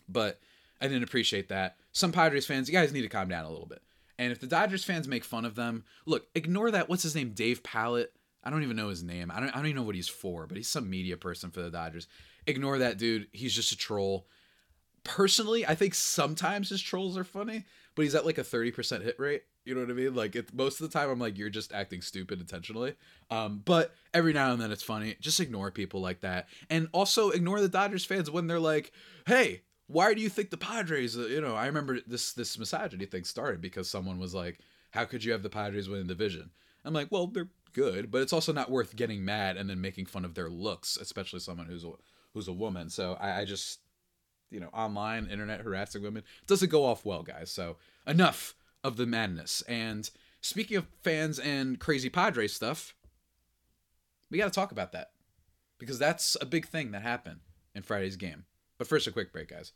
[0.09, 0.41] but
[0.81, 1.77] I didn't appreciate that.
[1.93, 3.83] Some Padres fans, you guys need to calm down a little bit.
[4.19, 6.89] And if the Dodgers fans make fun of them, look, ignore that.
[6.89, 7.31] What's his name?
[7.31, 9.31] Dave Pallett I don't even know his name.
[9.31, 11.61] I don't, I don't even know what he's for, but he's some media person for
[11.61, 12.07] the Dodgers.
[12.47, 13.29] Ignore that dude.
[13.33, 14.27] He's just a troll.
[15.05, 19.19] Personally, I think sometimes his trolls are funny, but he's at like a 30% hit
[19.19, 19.43] rate.
[19.65, 20.15] You know what I mean?
[20.15, 22.95] Like it, most of the time, I'm like, you're just acting stupid intentionally.
[23.31, 25.17] Um, but every now and then it's funny.
[25.21, 26.49] Just ignore people like that.
[26.71, 28.93] And also ignore the Dodgers fans when they're like,
[29.27, 33.07] hey, why do you think the Padres, uh, you know, I remember this, this misogyny
[33.07, 34.61] thing started because someone was like,
[34.93, 36.51] how could you have the Padres win the division?
[36.85, 40.07] I'm like, well, they're good, but it's also not worth getting mad and then making
[40.07, 41.93] fun of their looks, especially someone who's a,
[42.35, 42.91] who's a woman.
[42.91, 43.81] So I, I just,
[44.51, 47.51] you know, online internet harassing women doesn't go off well, guys.
[47.51, 49.63] So enough of the madness.
[49.69, 52.95] And speaking of fans and crazy Padre stuff,
[54.31, 55.11] we got to talk about that
[55.79, 57.41] because that's a big thing that happened
[57.75, 58.45] in Friday's game.
[58.79, 59.73] But first, a quick break, guys.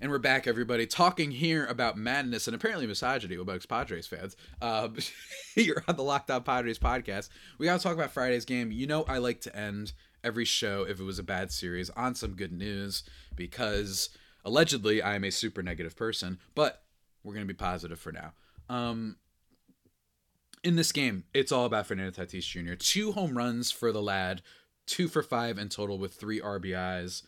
[0.00, 4.36] And we're back, everybody, talking here about madness and apparently misogyny amongst Padres fans.
[4.62, 4.90] Uh,
[5.56, 7.30] you're on the Locked On Padres podcast.
[7.58, 8.70] We got to talk about Friday's game.
[8.70, 12.14] You know, I like to end every show, if it was a bad series, on
[12.14, 13.02] some good news
[13.34, 14.10] because
[14.44, 16.84] allegedly I am a super negative person, but
[17.24, 18.34] we're going to be positive for now.
[18.68, 19.16] Um,
[20.62, 22.74] in this game, it's all about Fernando Tatis Jr.
[22.74, 24.42] Two home runs for the lad,
[24.86, 27.24] two for five in total with three RBIs.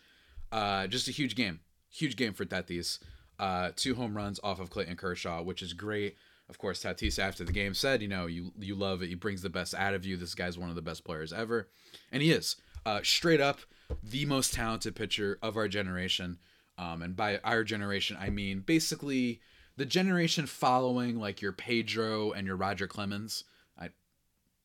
[0.53, 1.59] Uh, just a huge game
[1.91, 2.99] huge game for Tatis.
[3.39, 6.17] Uh, two home runs off of Clayton Kershaw, which is great.
[6.49, 9.09] Of course, Tatis after the game said, you know, you you love it.
[9.09, 10.17] He brings the best out of you.
[10.17, 11.69] This guy's one of the best players ever,
[12.11, 12.57] and he is.
[12.85, 13.61] Uh, straight up,
[14.03, 16.39] the most talented pitcher of our generation.
[16.79, 19.41] Um, and by our generation, I mean basically
[19.77, 23.45] the generation following like your Pedro and your Roger Clemens.
[23.79, 23.91] I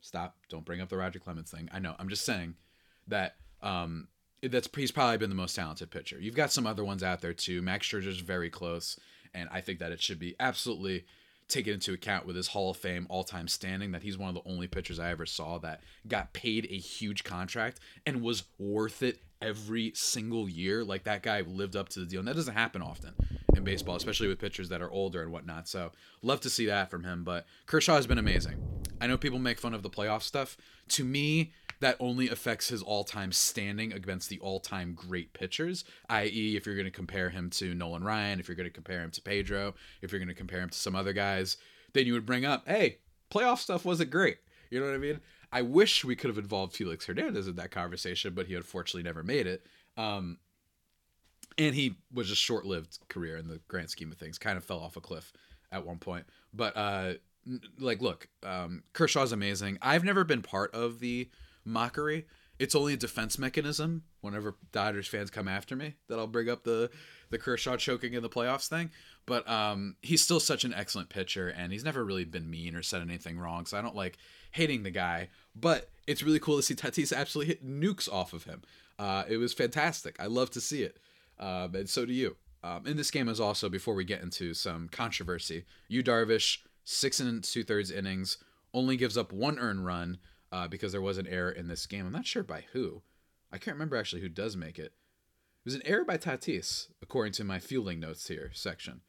[0.01, 0.35] stop.
[0.49, 1.69] Don't bring up the Roger Clemens thing.
[1.71, 1.95] I know.
[1.99, 2.55] I'm just saying
[3.07, 4.07] that um,
[4.51, 6.17] that's he's probably been the most talented pitcher.
[6.19, 7.61] You've got some other ones out there too.
[7.61, 8.99] Max Scherzer's very close,
[9.33, 11.05] and I think that it should be absolutely
[11.47, 14.49] taken into account with his Hall of Fame all-time standing that he's one of the
[14.49, 19.19] only pitchers I ever saw that got paid a huge contract and was worth it
[19.41, 20.83] every single year.
[20.83, 23.13] Like that guy lived up to the deal, and that doesn't happen often
[23.55, 25.67] in baseball, especially with pitchers that are older and whatnot.
[25.67, 25.91] So
[26.23, 27.23] love to see that from him.
[27.23, 28.74] But Kershaw has been amazing.
[29.01, 30.57] I know people make fun of the playoff stuff.
[30.89, 35.83] To me, that only affects his all-time standing against the all-time great pitchers.
[36.09, 39.01] I.e., if you're going to compare him to Nolan Ryan, if you're going to compare
[39.01, 41.57] him to Pedro, if you're going to compare him to some other guys,
[41.93, 44.37] then you would bring up, hey, playoff stuff wasn't great.
[44.69, 45.19] You know what I mean?
[45.51, 49.23] I wish we could have involved Felix Hernandez in that conversation, but he unfortunately never
[49.23, 49.65] made it.
[49.97, 50.37] Um,
[51.57, 54.37] and he was a short-lived career in the grand scheme of things.
[54.37, 55.31] Kind of fell off a cliff
[55.71, 56.25] at one point.
[56.53, 57.13] But uh,
[57.79, 59.77] like, look, um, Kershaw's amazing.
[59.81, 61.29] I've never been part of the
[61.63, 62.25] mockery.
[62.57, 64.03] It's only a defense mechanism.
[64.21, 66.89] Whenever Dodgers fans come after me, that I'll bring up the
[67.29, 68.91] the Kershaw choking in the playoffs thing.
[69.25, 72.81] But um, he's still such an excellent pitcher, and he's never really been mean or
[72.81, 73.65] said anything wrong.
[73.65, 74.17] So I don't like
[74.51, 75.29] hating the guy.
[75.55, 78.61] But it's really cool to see Tatis absolutely hit nukes off of him.
[78.97, 80.15] Uh, it was fantastic.
[80.19, 80.97] I love to see it,
[81.39, 82.37] um, and so do you.
[82.63, 85.65] Um, in this game is also before we get into some controversy.
[85.87, 88.37] Yu Darvish six and two thirds innings
[88.73, 90.19] only gives up one earned run
[90.51, 92.05] uh, because there was an error in this game.
[92.05, 93.01] I'm not sure by who.
[93.51, 94.93] I can't remember actually who does make it.
[94.93, 99.01] It was an error by Tatis, according to my fielding notes here section.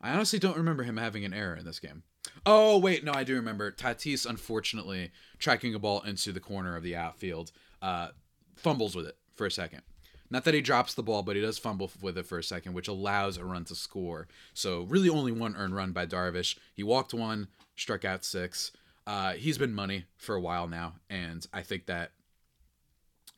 [0.00, 2.02] I honestly don't remember him having an error in this game.
[2.44, 3.72] Oh wait, no, I do remember.
[3.72, 8.08] Tatis, unfortunately, tracking a ball into the corner of the outfield, uh,
[8.56, 9.82] fumbles with it for a second.
[10.30, 12.74] Not that he drops the ball, but he does fumble with it for a second,
[12.74, 14.26] which allows a run to score.
[14.54, 16.56] So really, only one earned run by Darvish.
[16.74, 18.72] He walked one, struck out six.
[19.06, 22.10] Uh, he's been money for a while now, and I think that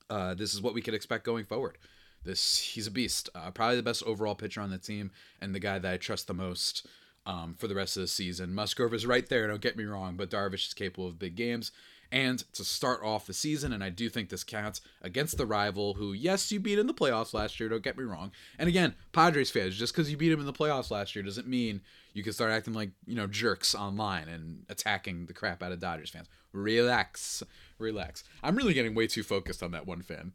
[0.09, 1.77] uh, this is what we could expect going forward.
[2.24, 3.29] This he's a beast.
[3.35, 6.27] Uh, probably the best overall pitcher on the team, and the guy that I trust
[6.27, 6.87] the most
[7.27, 8.55] um, for the rest of the season.
[8.55, 9.46] Musgrove is right there.
[9.46, 11.70] Don't get me wrong, but Darvish is capable of big games.
[12.11, 15.94] And to start off the season, and I do think this counts against the rival
[15.94, 18.33] who, yes, you beat in the playoffs last year, don't get me wrong.
[18.59, 21.47] And again, Padres fans, just because you beat him in the playoffs last year doesn't
[21.47, 21.83] mean
[22.14, 25.81] you can start acting like, you know, jerks online and attacking the crap out of
[25.81, 26.29] Dodgers fans.
[26.53, 27.42] Relax.
[27.79, 28.25] Relax.
[28.42, 30.33] I'm really getting way too focused on that one fan.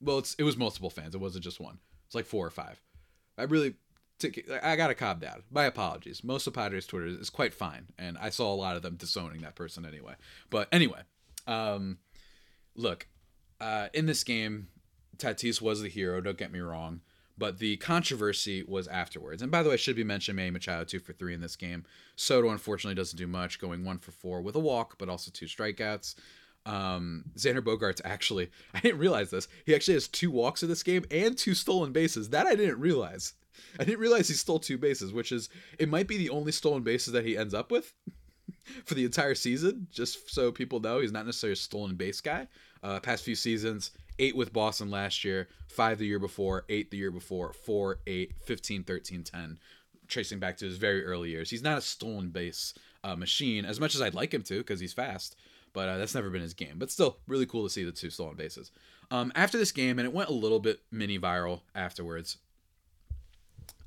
[0.00, 1.14] Well, it's it was multiple fans.
[1.14, 1.78] It wasn't just one.
[2.06, 2.80] It's like four or five.
[3.36, 3.74] I really
[4.62, 5.42] I gotta calm down.
[5.50, 6.24] My apologies.
[6.24, 9.42] Most of Padres Twitter is quite fine, and I saw a lot of them disowning
[9.42, 10.14] that person anyway.
[10.50, 11.02] But anyway,
[11.46, 11.98] um,
[12.74, 13.06] look,
[13.60, 14.68] uh, in this game,
[15.16, 16.20] Tatis was the hero.
[16.20, 17.00] Don't get me wrong,
[17.36, 19.42] but the controversy was afterwards.
[19.42, 21.84] And by the way, should be mentioned Manny Machado two for three in this game.
[22.16, 25.46] Soto unfortunately doesn't do much, going one for four with a walk, but also two
[25.46, 26.14] strikeouts.
[26.66, 29.48] Um, Xander Bogaerts actually, I didn't realize this.
[29.64, 32.30] He actually has two walks in this game and two stolen bases.
[32.30, 33.34] That I didn't realize.
[33.78, 36.82] I didn't realize he stole two bases, which is it might be the only stolen
[36.82, 37.92] bases that he ends up with
[38.84, 39.88] for the entire season.
[39.90, 42.48] Just so people know, he's not necessarily a stolen base guy.
[42.82, 46.96] Uh, past few seasons, eight with Boston last year, five the year before, eight the
[46.96, 49.58] year before, four, eight, 15, 13, 10,
[50.06, 51.50] tracing back to his very early years.
[51.50, 54.80] He's not a stolen base uh, machine as much as I'd like him to because
[54.80, 55.36] he's fast,
[55.72, 56.74] but uh, that's never been his game.
[56.76, 58.70] But still, really cool to see the two stolen bases.
[59.10, 62.38] Um, after this game, and it went a little bit mini viral afterwards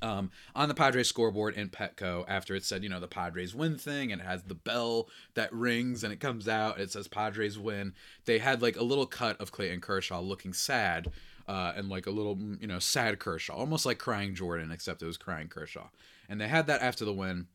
[0.02, 3.78] um, on the Padres scoreboard in Petco after it said, you know, the Padres win
[3.78, 6.74] thing and it has the bell that rings and it comes out.
[6.74, 7.94] And it says Padres win.
[8.24, 11.10] They had like a little cut of Clayton Kershaw looking sad
[11.48, 15.06] uh, and like a little, you know, sad Kershaw, almost like crying Jordan, except it
[15.06, 15.88] was crying Kershaw.
[16.28, 17.46] And they had that after the win.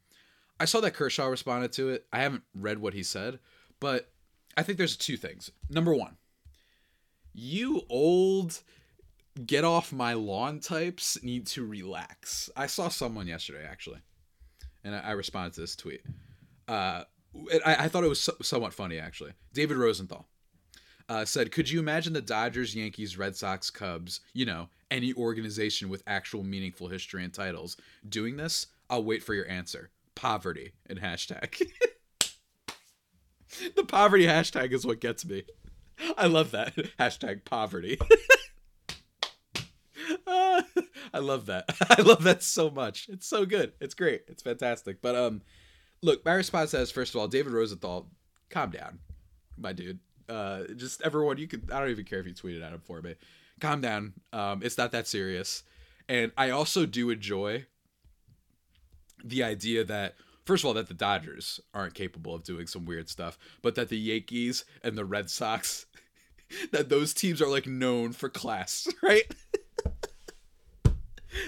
[0.60, 2.05] I saw that Kershaw responded to it.
[2.12, 3.39] I haven't read what he said,
[3.79, 4.10] but
[4.55, 5.51] I think there's two things.
[5.69, 6.17] Number one,
[7.33, 8.62] you old
[9.45, 12.50] get off my lawn types need to relax.
[12.56, 14.00] I saw someone yesterday actually,
[14.84, 16.02] and I, I responded to this tweet.
[16.67, 17.04] Uh,
[17.65, 19.32] I, I, thought it was so, somewhat funny actually.
[19.54, 20.28] David Rosenthal
[21.08, 25.89] uh, said, "Could you imagine the Dodgers, Yankees, Red Sox, Cubs, you know, any organization
[25.89, 28.67] with actual meaningful history and titles doing this?
[28.89, 29.89] I'll wait for your answer.
[30.15, 31.62] Poverty and hashtag."
[33.76, 35.43] the poverty hashtag is what gets me.
[36.17, 37.97] I love that hashtag poverty.
[41.13, 41.65] I love that.
[41.89, 43.08] I love that so much.
[43.10, 43.74] It's so good.
[43.80, 44.24] It's great.
[44.28, 45.02] It's fantastic.
[45.02, 45.41] But um,
[46.02, 48.10] look, my response says first of all, David Rosenthal,
[48.50, 49.00] calm down,
[49.58, 50.00] my dude.
[50.30, 51.70] Uh, just everyone, you could.
[51.72, 53.15] I don't even care if you tweeted at him for me.
[53.60, 54.13] Calm down.
[54.34, 55.63] Um, it's not that serious.
[56.10, 57.65] And I also do enjoy
[59.24, 60.15] the idea that
[60.46, 63.89] first of all that the Dodgers aren't capable of doing some weird stuff, but that
[63.89, 65.86] the Yankees and the Red Sox
[66.72, 69.30] that those teams are like known for class, right?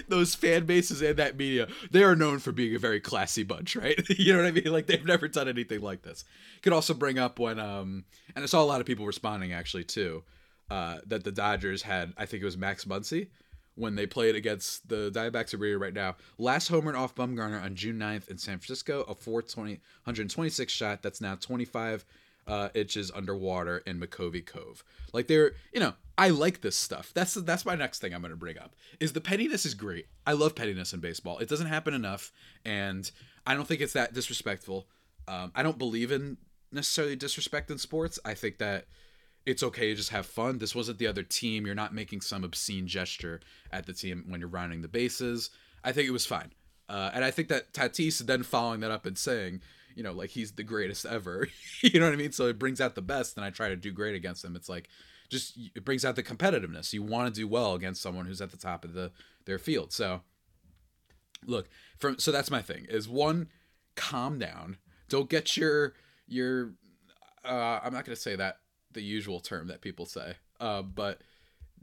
[0.08, 3.76] Those fan bases and that media, they are known for being a very classy bunch,
[3.76, 4.00] right?
[4.18, 4.72] you know what I mean?
[4.72, 6.24] Like they've never done anything like this.
[6.62, 9.84] Could also bring up when um and I saw a lot of people responding actually
[9.84, 10.22] too.
[10.70, 12.12] uh, that the Dodgers had.
[12.16, 13.28] I think it was Max Muncy
[13.74, 16.16] when they played against the Diamondbacks are right now.
[16.38, 19.72] Last homer off Bumgarner on June 9th in San Francisco, a 420,
[20.04, 22.04] 126 shot that's now 25
[22.46, 24.84] uh, inches underwater in McCovey Cove.
[25.12, 27.12] Like they're, you know, I like this stuff.
[27.14, 28.74] That's that's my next thing I'm going to bring up.
[28.98, 30.06] Is the pettiness is great.
[30.26, 31.38] I love pettiness in baseball.
[31.38, 32.32] It doesn't happen enough,
[32.64, 33.10] and
[33.46, 34.86] I don't think it's that disrespectful.
[35.28, 36.36] Um, I don't believe in
[36.72, 38.18] necessarily disrespect in sports.
[38.24, 38.86] I think that
[39.46, 40.58] it's okay to just have fun.
[40.58, 41.66] This wasn't the other team.
[41.66, 43.40] You're not making some obscene gesture
[43.72, 45.50] at the team when you're rounding the bases.
[45.82, 46.52] I think it was fine.
[46.88, 49.62] Uh, and I think that Tatis then following that up and saying,
[50.00, 51.46] you know, like he's the greatest ever.
[51.82, 52.32] you know what I mean?
[52.32, 54.56] So it brings out the best, and I try to do great against him.
[54.56, 54.88] It's like
[55.28, 56.94] just it brings out the competitiveness.
[56.94, 59.12] You want to do well against someone who's at the top of the
[59.44, 59.92] their field.
[59.92, 60.22] So
[61.44, 63.48] look, from so that's my thing is one,
[63.94, 64.78] calm down.
[65.10, 65.92] Don't get your
[66.26, 66.72] your
[67.44, 68.60] uh, I'm not gonna say that
[68.92, 70.36] the usual term that people say.
[70.58, 71.20] Uh, but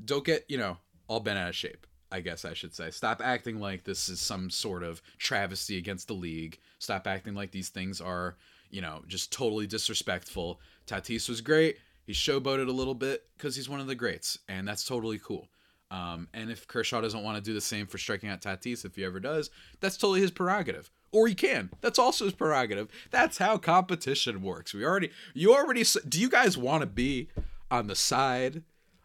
[0.03, 0.77] don't get, you know,
[1.07, 1.85] all bent out of shape.
[2.11, 2.91] I guess I should say.
[2.91, 6.59] Stop acting like this is some sort of travesty against the league.
[6.79, 8.37] Stop acting like these things are,
[8.69, 10.59] you know, just totally disrespectful.
[10.85, 11.77] Tatis was great.
[12.05, 15.49] He showboated a little bit because he's one of the greats, and that's totally cool.
[15.91, 18.95] Um, and if Kershaw doesn't want to do the same for striking out Tatis, if
[18.95, 21.69] he ever does, that's totally his prerogative or he can.
[21.81, 22.89] That's also his prerogative.
[23.11, 24.73] That's how competition works.
[24.73, 27.29] We already, you already, do you guys want to be
[27.71, 28.63] on the side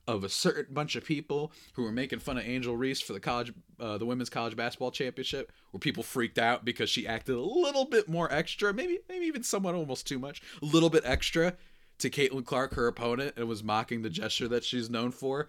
[0.08, 3.20] of a certain bunch of people who were making fun of Angel Reese for the
[3.20, 7.40] college, uh, the women's college basketball championship, where people freaked out because she acted a
[7.40, 11.54] little bit more extra, maybe, maybe even somewhat almost too much, a little bit extra
[11.98, 15.46] to Caitlin Clark, her opponent, and was mocking the gesture that she's known for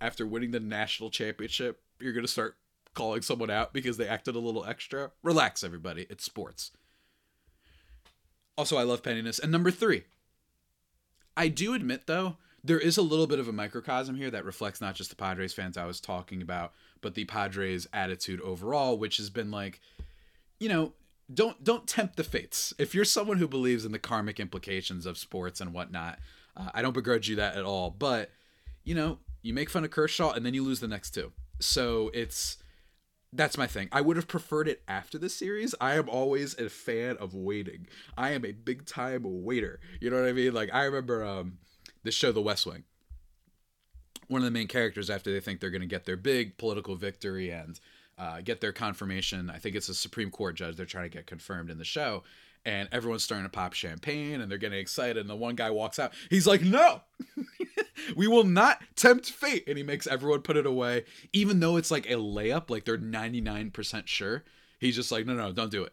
[0.00, 1.80] after winning the national championship.
[1.98, 2.56] You're gonna start
[2.92, 5.12] calling someone out because they acted a little extra.
[5.22, 6.06] Relax, everybody.
[6.10, 6.72] It's sports.
[8.58, 9.38] Also, I love pettiness.
[9.38, 10.04] And number three,
[11.36, 14.80] I do admit, though, there is a little bit of a microcosm here that reflects
[14.80, 19.18] not just the Padres fans I was talking about, but the Padres' attitude overall, which
[19.18, 19.80] has been like,
[20.58, 20.92] you know,
[21.32, 22.74] don't don't tempt the fates.
[22.78, 26.18] If you're someone who believes in the karmic implications of sports and whatnot,
[26.56, 27.90] uh, I don't begrudge you that at all.
[27.90, 28.30] But
[28.84, 31.32] you know, you make fun of Kershaw and then you lose the next two.
[31.60, 32.58] So it's
[33.32, 33.88] that's my thing.
[33.92, 35.74] I would have preferred it after the series.
[35.80, 37.86] I am always a fan of waiting.
[38.16, 39.78] I am a big time waiter.
[40.00, 40.54] You know what I mean?
[40.54, 41.58] Like I remember um
[42.06, 42.84] the show The West Wing.
[44.28, 46.96] One of the main characters after they think they're going to get their big political
[46.96, 47.78] victory and
[48.18, 49.50] uh, get their confirmation.
[49.50, 52.24] I think it's a Supreme Court judge they're trying to get confirmed in the show.
[52.64, 55.18] And everyone's starting to pop champagne and they're getting excited.
[55.18, 56.12] And the one guy walks out.
[56.30, 57.02] He's like, No,
[58.16, 59.64] we will not tempt fate.
[59.68, 62.98] And he makes everyone put it away, even though it's like a layup, like they're
[62.98, 64.44] 99% sure.
[64.78, 65.92] He's just like, no, no, don't do it.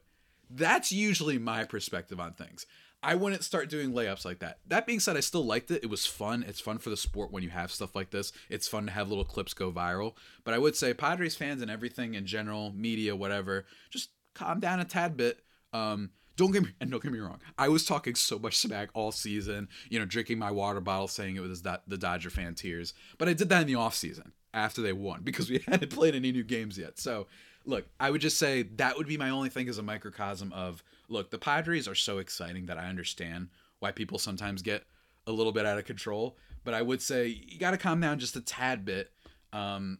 [0.50, 2.66] That's usually my perspective on things.
[3.04, 4.60] I wouldn't start doing layups like that.
[4.68, 5.84] That being said, I still liked it.
[5.84, 6.44] It was fun.
[6.48, 8.32] It's fun for the sport when you have stuff like this.
[8.50, 10.14] It's fun to have little clips go viral.
[10.44, 14.80] But I would say Padres fans and everything in general, media, whatever, just calm down
[14.80, 15.42] a tad bit.
[15.74, 17.40] Um, don't get me and don't get me wrong.
[17.58, 21.36] I was talking so much smack all season, you know, drinking my water bottle, saying
[21.36, 22.94] it was the Dodger fan tears.
[23.18, 26.16] But I did that in the off season after they won because we hadn't played
[26.16, 27.00] any new games yet.
[27.00, 27.28] So
[27.66, 30.84] look, I would just say that would be my only thing as a microcosm of
[31.14, 33.50] look, the Padres are so exciting that I understand
[33.80, 34.84] why people sometimes get
[35.26, 36.38] a little bit out of control.
[36.66, 39.12] But I would say you got to calm down just a tad bit.
[39.54, 40.00] Um,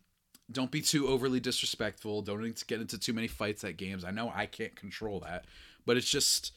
[0.52, 2.22] don't be too overly disrespectful.
[2.22, 4.04] Don't get into too many fights at games.
[4.04, 5.46] I know I can't control that,
[5.86, 6.52] but it's just,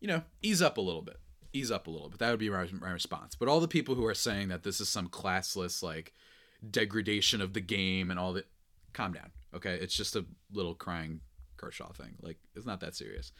[0.00, 1.18] you know, ease up a little bit.
[1.52, 2.18] Ease up a little bit.
[2.18, 3.34] That would be my, my response.
[3.34, 6.12] But all the people who are saying that this is some classless, like,
[6.68, 8.46] degradation of the game and all that,
[8.92, 9.30] calm down.
[9.54, 9.74] Okay.
[9.74, 11.20] It's just a little crying
[11.56, 12.14] Kershaw thing.
[12.20, 13.32] Like, it's not that serious.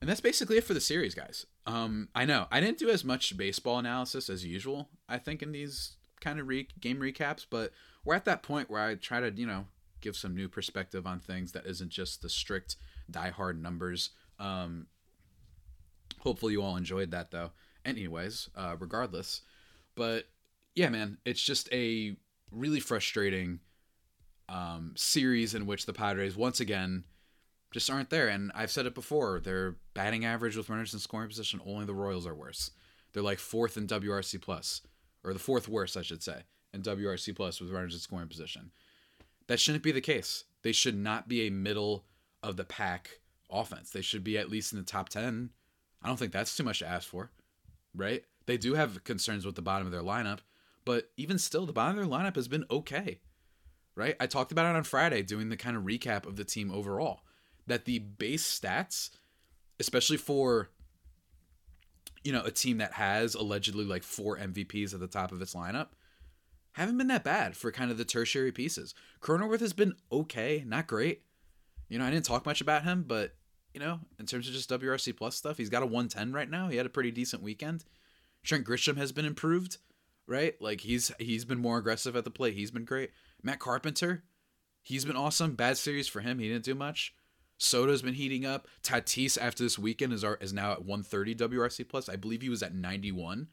[0.00, 1.46] And that's basically it for the series, guys.
[1.66, 4.88] Um, I know I didn't do as much baseball analysis as usual.
[5.08, 7.72] I think in these kind of re- game recaps, but
[8.04, 9.66] we're at that point where I try to, you know,
[10.00, 12.76] give some new perspective on things that isn't just the strict
[13.10, 14.10] die-hard numbers.
[14.38, 14.86] Um,
[16.20, 17.50] hopefully you all enjoyed that though.
[17.84, 19.42] Anyways, uh, regardless,
[19.94, 20.24] but
[20.74, 22.16] yeah, man, it's just a
[22.50, 23.60] really frustrating
[24.48, 27.04] um, series in which the Padres once again
[27.70, 28.28] just aren't there.
[28.28, 31.94] And I've said it before, their batting average with runners in scoring position, only the
[31.94, 32.72] Royals are worse.
[33.12, 34.82] They're like fourth in WRC plus,
[35.24, 36.42] or the fourth worst, I should say,
[36.72, 38.70] in WRC plus with runners in scoring position.
[39.46, 40.44] That shouldn't be the case.
[40.62, 42.04] They should not be a middle
[42.42, 43.90] of the pack offense.
[43.90, 45.50] They should be at least in the top 10.
[46.02, 47.30] I don't think that's too much to ask for,
[47.94, 48.22] right?
[48.46, 50.38] They do have concerns with the bottom of their lineup,
[50.84, 53.20] but even still, the bottom of their lineup has been okay,
[53.94, 54.16] right?
[54.18, 57.20] I talked about it on Friday doing the kind of recap of the team overall
[57.70, 59.10] that the base stats,
[59.78, 60.70] especially for
[62.22, 65.54] you know, a team that has allegedly like four MVPs at the top of its
[65.54, 65.88] lineup
[66.72, 68.94] haven't been that bad for kind of the tertiary pieces.
[69.20, 71.22] Cronenworth has been okay, not great.
[71.88, 73.34] You know, I didn't talk much about him, but
[73.74, 76.68] you know, in terms of just WRC plus stuff, he's got a 110 right now.
[76.68, 77.84] He had a pretty decent weekend.
[78.42, 79.78] Trent Grisham has been improved,
[80.26, 80.60] right?
[80.60, 82.54] Like he's he's been more aggressive at the plate.
[82.54, 83.10] He's been great.
[83.42, 84.24] Matt Carpenter,
[84.82, 85.54] he's been awesome.
[85.54, 86.38] Bad series for him.
[86.38, 87.14] He didn't do much.
[87.60, 88.66] Soto's been heating up.
[88.82, 92.08] Tatis after this weekend is our, is now at 130 WRC plus.
[92.08, 93.48] I believe he was at 91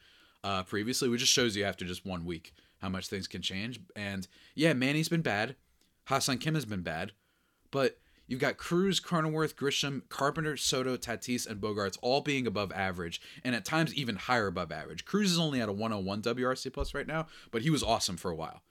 [0.45, 3.81] uh, previously, which just shows you after just one week how much things can change.
[3.97, 5.57] And yeah, Manny's been bad.
[6.05, 7.11] Ha-Seong Kim has been bad,
[7.69, 13.19] but you've got Cruz, Cronenworth, Grisham, Carpenter, Soto, Tatis, and Bogaerts all being above average,
[13.43, 15.03] and at times even higher above average.
[15.03, 18.31] Cruz is only at a 101 WRC plus right now, but he was awesome for
[18.31, 18.61] a while.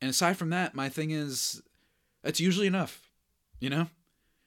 [0.00, 1.62] And aside from that, my thing is
[2.24, 3.08] that's usually enough.
[3.60, 3.86] You know?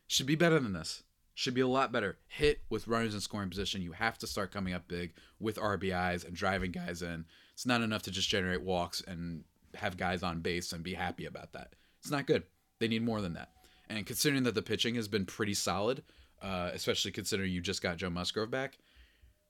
[0.08, 1.04] Should be better than this.
[1.34, 2.18] Should be a lot better.
[2.28, 3.82] Hit with runners in scoring position.
[3.82, 7.26] You have to start coming up big with RBIs and driving guys in.
[7.54, 9.44] It's not enough to just generate walks and
[9.76, 11.74] have guys on base and be happy about that.
[12.00, 12.44] It's not good.
[12.80, 13.50] They need more than that.
[13.90, 16.04] And considering that the pitching has been pretty solid,
[16.42, 18.78] uh, especially considering you just got Joe Musgrove back,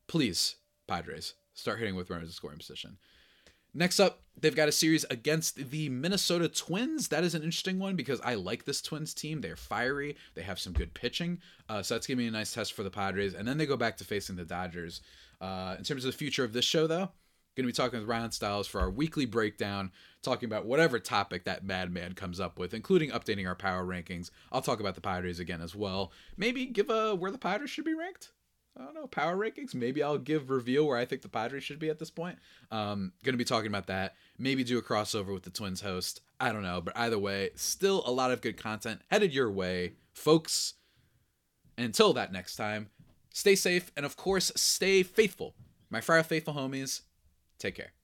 [0.07, 0.55] please,
[0.87, 2.97] Padres, start hitting with runners in scoring position.
[3.77, 7.09] Next up, they've got a series against the Minnesota Twins.
[7.09, 9.41] That is an interesting one because I like this Twins team.
[9.41, 10.15] They're fiery.
[10.33, 11.39] They have some good pitching.
[11.67, 13.33] Uh, so that's going to be a nice test for the Padres.
[13.33, 15.01] And then they go back to facing the Dodgers.
[15.41, 17.09] Uh, in terms of the future of this show, though,
[17.55, 19.91] going to be talking with Ryan Stiles for our weekly breakdown,
[20.23, 24.31] talking about whatever topic that madman comes up with, including updating our power rankings.
[24.53, 26.13] I'll talk about the Padres again as well.
[26.37, 28.31] Maybe give a where the Padres should be ranked.
[28.77, 29.73] I don't know, power rankings.
[29.73, 32.37] Maybe I'll give reveal where I think the Padres should be at this point.
[32.71, 34.15] Um, gonna be talking about that.
[34.37, 36.21] Maybe do a crossover with the Twins host.
[36.39, 39.93] I don't know, but either way, still a lot of good content headed your way,
[40.13, 40.73] folks.
[41.77, 42.89] Until that next time,
[43.33, 45.55] stay safe and of course stay faithful.
[45.89, 47.01] My Friar Faithful homies,
[47.59, 47.94] take care.